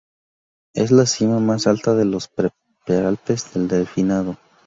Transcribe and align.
Es 0.73 0.89
la 0.89 1.05
cima 1.05 1.39
más 1.39 1.67
alta 1.67 1.93
de 1.93 2.05
los 2.05 2.27
Prealpes 2.27 3.53
del 3.53 3.67
Delfinado. 3.67 4.35